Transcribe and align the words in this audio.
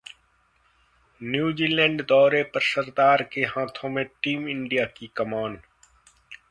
New Zealand 1.21 2.01
दौरे 2.05 2.41
पर 2.53 2.61
सरदार 2.63 3.23
के 3.33 3.41
हाथों 3.47 3.89
में 3.89 4.05
टीम 4.23 4.47
इंडिया 4.49 4.85
की 4.97 5.11
कमान 5.15 5.59